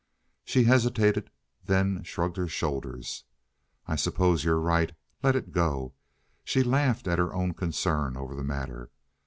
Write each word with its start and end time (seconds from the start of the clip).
She 0.43 0.63
hesitated, 0.63 1.29
then 1.63 2.01
shrugged 2.01 2.35
her 2.37 2.47
shoulders. 2.47 3.25
"I 3.85 3.95
suppose 3.95 4.43
you're 4.43 4.59
right. 4.59 4.93
Let 5.21 5.35
it 5.35 5.51
go." 5.51 5.93
She 6.43 6.63
laughed 6.63 7.07
at 7.07 7.19
her 7.19 7.31
own 7.35 7.53
concern 7.53 8.17
over 8.17 8.35
the 8.35 8.43
matter. 8.43 8.89